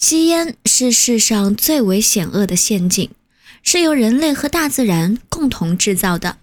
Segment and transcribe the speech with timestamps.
[0.00, 3.10] 吸烟是世上最为险恶的陷阱，
[3.62, 6.38] 是由人类和大自然共同制造的。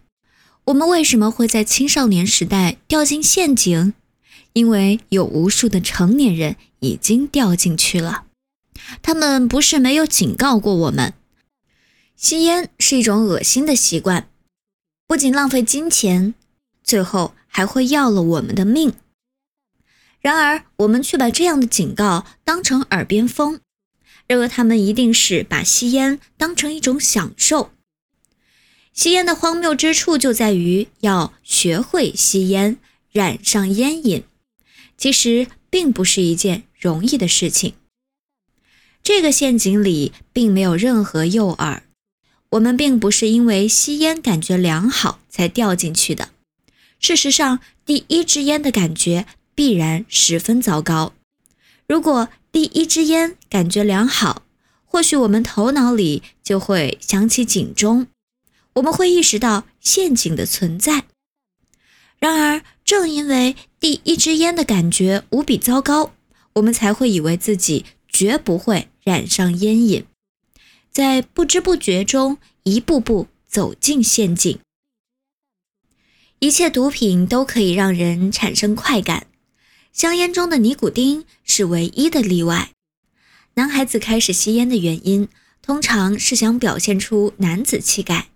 [0.65, 3.95] 我们为什么会在青少年时代掉进陷阱？
[4.53, 8.25] 因为有无数的成年人已经掉进去了。
[9.01, 11.15] 他们不是没有警告过我们，
[12.15, 14.29] 吸烟是一种恶心的习惯，
[15.07, 16.35] 不仅浪费金钱，
[16.83, 18.93] 最后还会要了我们的命。
[20.27, 23.61] 然而，我们却把这样的警告当成耳边风，
[24.27, 27.71] 认为他们一定是把吸烟当成一种享受。
[28.91, 32.77] 吸烟的荒谬之处就在于要学会吸烟，
[33.09, 34.25] 染上烟瘾，
[34.97, 37.75] 其实并不是一件容易的事情。
[39.01, 41.83] 这个陷阱里并没有任何诱饵，
[42.49, 46.31] 我们并不是因为吸烟感觉良好才掉进去的。
[46.99, 49.25] 事实上，第一支烟的感觉。
[49.57, 51.13] 必然十分糟糕。
[51.87, 54.43] 如果第一支烟感觉良好，
[54.85, 58.05] 或许我们头脑里就会响起警钟，
[58.73, 61.05] 我们会意识到陷阱的存在。
[62.19, 66.13] 然而，正因为第一支烟的感觉无比糟糕，
[66.53, 70.05] 我们才会以为自己绝不会染上烟瘾，
[70.91, 74.59] 在不知不觉中一步步走进陷阱。
[76.37, 79.25] 一切毒品都可以让人产生快感。
[79.97, 82.71] 香烟中的尼古丁是唯一的例外。
[83.55, 85.27] 男孩子开始吸烟的原因，
[85.63, 88.29] 通常是想表现出男子气概，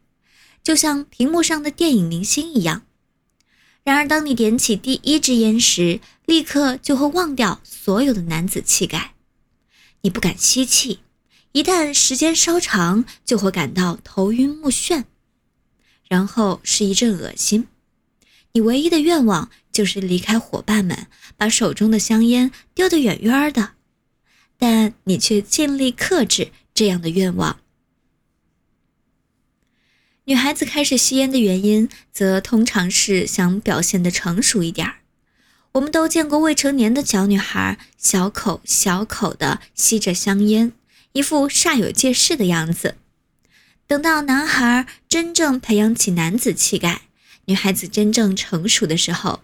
[0.63, 2.81] 就像屏幕上的电影明星一样。
[3.83, 9.13] 然而，当你点起第一支烟时，立刻就会忘掉所有的男子气概。
[10.01, 11.01] 你不敢吸气，
[11.51, 15.03] 一旦时间稍长，就会感到头晕目眩，
[16.09, 17.67] 然后是一阵恶心。
[18.53, 23.71] 你唯一的愿望就是离开伙伴们，把手中的香烟丢得远远的，
[24.57, 27.59] 但你却尽力克制这样的愿望。
[30.25, 34.97] 女孩子开始吸烟的原因，则通常是想表现得成熟一点儿。
[35.73, 40.73] 我们都见过未成年的小女孩小口小口的吸着香烟，
[41.13, 42.97] 一副煞有介事的样子。
[43.87, 47.01] 等到男孩真正培养起男子气概，
[47.45, 49.41] 女孩子真正成熟的时候，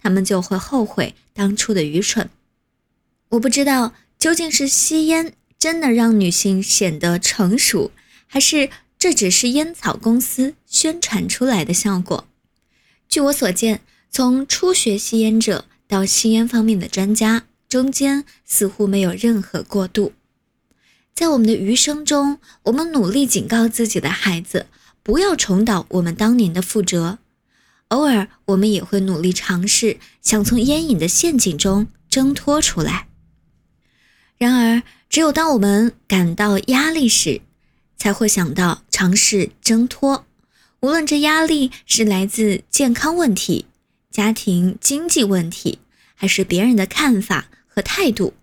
[0.00, 2.28] 他们就会后悔当初的愚蠢。
[3.30, 7.92] 我不知道究竟是吸烟真的让女性显得成熟，
[8.26, 12.26] 还是这只是烟草公司宣传出来的效果。
[13.08, 20.12] 据我所见，从初学吸烟者到吸烟方面的专家，中间似乎没有任何过渡。
[21.14, 24.66] 在我们的余生中，我们努力警告自己的孩子，
[25.02, 27.18] 不要重蹈我们当年的覆辙。
[27.90, 33.08] 偶尔，我们也会努力尝试，想从烟瘾的陷阱中挣脱出来。
[34.38, 37.40] 然而，只有当我们感到压力时，
[37.96, 40.24] 才会想到尝试挣脱。
[40.80, 43.66] 无论这压力是来自健康问题、
[44.10, 45.80] 家庭经济问题，
[46.14, 48.34] 还是别人的看法和态度，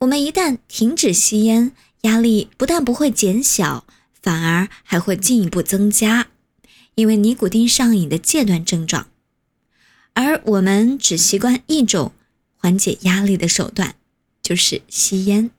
[0.00, 3.86] 我们一旦停止吸烟，压力不但不会减小，
[4.22, 6.28] 反而还会进一步增加。
[6.98, 9.06] 因为尼古丁上瘾的戒断症状，
[10.14, 12.10] 而我们只习惯一种
[12.56, 13.94] 缓解压力的手段，
[14.42, 15.52] 就是吸烟。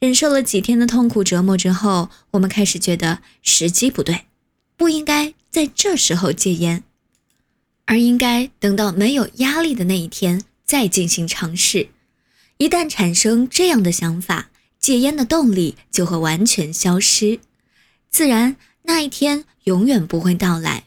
[0.00, 4.24] 忍受了几天的痛苦折磨之后，我们开始觉得时机不对，
[4.76, 6.82] 不应该在这时候戒烟，
[7.84, 11.90] 而应该等到没有压力的那一天再进行尝试。
[12.56, 14.50] 一旦产生这样的想法，
[14.80, 17.38] 戒烟的动力就会完全消失，
[18.10, 19.44] 自然那一天。
[19.70, 20.82] 永远不会到来，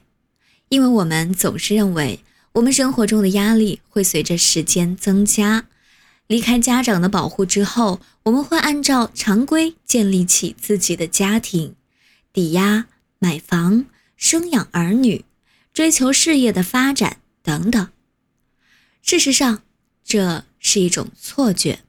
[0.68, 2.20] 因为我们总是认为
[2.52, 5.68] 我们生活中的压力会随着时间增加。
[6.28, 11.76] 离开家长的保护之后，我们会按照常规建立起自己的家庭，
[12.34, 12.88] 抵押、
[13.20, 13.86] 买房、
[14.18, 15.24] 生养儿女、
[15.74, 17.88] 追求事业的发展等等。
[19.02, 19.64] 事实上，
[20.04, 21.80] 这是一种错觉。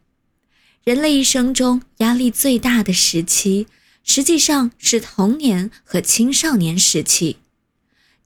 [0.84, 3.66] 人类一生中压力最大的时期。
[4.04, 7.38] 实际上是童年和青少年时期，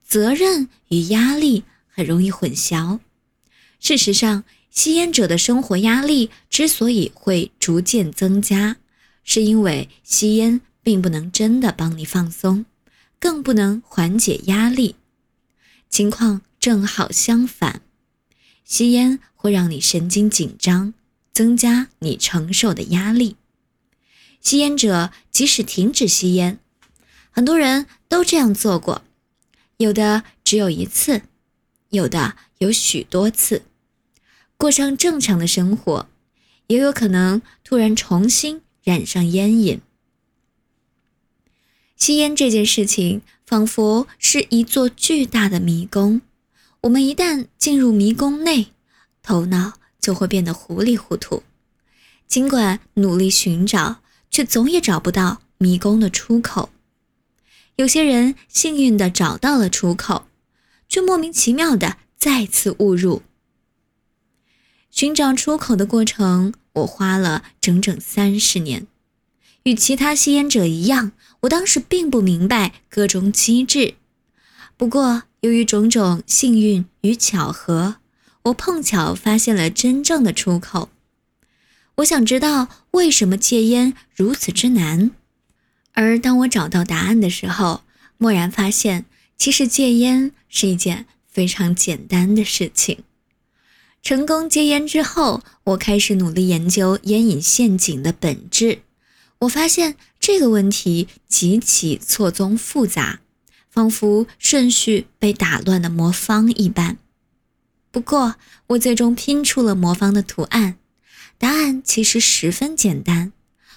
[0.04, 2.98] 责任与压力很容易混淆。
[3.80, 8.76] 事实上，吸烟者的生活压力之所以会逐渐增加，
[9.22, 12.66] 是因为吸烟并不能真的帮你放松，
[13.20, 14.96] 更不能缓解压力。
[15.88, 17.80] 情况正好相反，
[18.64, 20.92] 吸烟会让你神经紧张，
[21.32, 23.36] 增加你承受的压力。
[24.40, 26.58] 吸烟者即使停止吸烟，
[27.30, 29.02] 很多人都这样做过，
[29.76, 31.22] 有的只有一次，
[31.90, 33.62] 有的有许多次。
[34.56, 36.08] 过上正常的生活，
[36.66, 39.80] 也有可能突然重新染上烟瘾。
[41.96, 46.22] 吸烟这件事情仿佛是一座巨大的迷宫，
[46.82, 48.68] 我们一旦进入迷宫内，
[49.22, 51.42] 头脑就会变得糊里糊涂。
[52.26, 56.70] 尽管努力寻找，却总也找不到迷宫的出口。
[57.76, 60.26] 有些人幸运地找到了出口，
[60.88, 63.22] 却莫名其妙地再次误入。
[64.90, 68.86] 寻找出口的过程，我花了整整三十年。
[69.64, 73.94] 与其他吸烟者一样，我当时并不明白各种机制。
[74.76, 77.96] 不过，由于种种幸运与巧合，
[78.44, 80.88] 我碰巧发现了真正的出口。
[81.98, 85.10] 我想知道为什么戒烟如此之难。
[85.94, 87.82] 而当我找到答案的时候，
[88.18, 89.04] 蓦然发现，
[89.36, 93.02] 其实戒烟是一件非常简单的事情。
[94.00, 98.82] 成功戒烟之后，我开始努力研究烟瘾陷阱的本质。
[99.40, 103.18] 我发现这个问题极其错综复杂，
[103.68, 106.96] 仿佛顺序被打乱的魔方一般。
[107.90, 108.36] 不过，
[108.68, 110.76] 我最终拼出了魔方的图案，
[111.38, 113.32] 答案其实十分简单。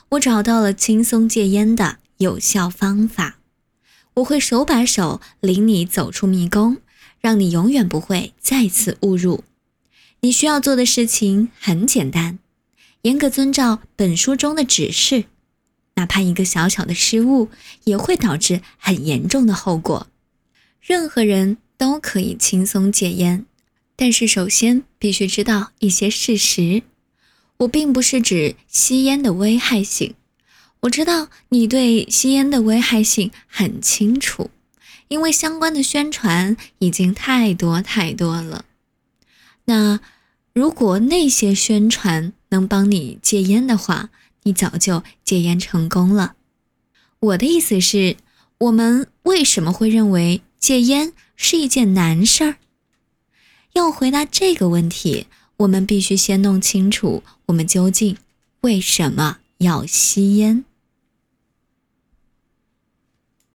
[0.10, 3.38] 我找到了轻松戒烟的有效方法。
[4.16, 6.78] 我会手把手领你走出迷宫，
[7.22, 9.46] 让你永远不会再次误入。
[10.20, 12.40] 你需要做的事情很简单，
[13.04, 15.24] 严格遵照本书中的指示。
[15.96, 17.50] 哪怕一个小小的失误，
[17.86, 20.08] 也会导致很严重的后果。
[20.82, 23.46] 任何人都可以轻松戒烟，
[23.96, 26.84] 但是首先必须知道一些事实。
[27.62, 30.16] 我并不是指吸烟的危害性，
[30.82, 34.50] 我知道你对吸烟的危害性很清楚，
[35.10, 38.66] 因为相关的宣传已经太多太多了。
[39.66, 40.00] 那
[40.54, 44.10] 如果那些宣传能帮你戒烟的话，
[44.44, 46.34] 你早就戒烟成功了。
[47.20, 48.18] 我的意思是，
[48.58, 52.56] 我们为什么会认为戒烟是一件难事儿？
[53.74, 55.28] 要回答这个问题，
[55.62, 58.18] 我们必须先弄清楚我们究竟
[58.62, 60.64] 为什么要吸烟。